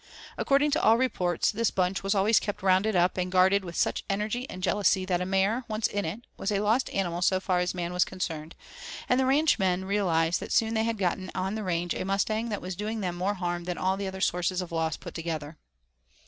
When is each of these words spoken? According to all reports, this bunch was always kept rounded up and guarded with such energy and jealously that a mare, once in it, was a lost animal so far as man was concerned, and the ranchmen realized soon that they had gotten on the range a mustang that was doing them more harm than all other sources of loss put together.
According 0.35 0.71
to 0.71 0.81
all 0.81 0.97
reports, 0.97 1.51
this 1.51 1.69
bunch 1.69 2.01
was 2.01 2.15
always 2.15 2.39
kept 2.39 2.63
rounded 2.63 2.95
up 2.95 3.17
and 3.17 3.31
guarded 3.31 3.63
with 3.63 3.75
such 3.75 4.03
energy 4.09 4.49
and 4.49 4.63
jealously 4.63 5.05
that 5.05 5.21
a 5.21 5.27
mare, 5.27 5.63
once 5.67 5.85
in 5.85 6.05
it, 6.05 6.21
was 6.37 6.51
a 6.51 6.59
lost 6.61 6.89
animal 6.91 7.21
so 7.21 7.39
far 7.39 7.59
as 7.59 7.75
man 7.75 7.93
was 7.93 8.03
concerned, 8.03 8.55
and 9.07 9.19
the 9.19 9.27
ranchmen 9.27 9.85
realized 9.85 10.51
soon 10.51 10.69
that 10.73 10.79
they 10.79 10.83
had 10.85 10.97
gotten 10.97 11.29
on 11.35 11.53
the 11.53 11.63
range 11.63 11.93
a 11.93 12.03
mustang 12.03 12.49
that 12.49 12.63
was 12.63 12.75
doing 12.75 13.01
them 13.01 13.15
more 13.15 13.35
harm 13.35 13.65
than 13.65 13.77
all 13.77 13.93
other 14.03 14.21
sources 14.21 14.59
of 14.59 14.71
loss 14.71 14.97
put 14.97 15.13
together. 15.13 15.55